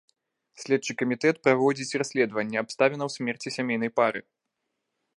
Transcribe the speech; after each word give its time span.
Следчы 0.61 0.95
камітэт 1.01 1.35
праводзіць 1.47 1.97
расследаванне 2.03 2.57
абставінаў 2.65 3.15
смерці 3.17 3.55
сямейнай 3.61 3.91
пары. 3.99 4.21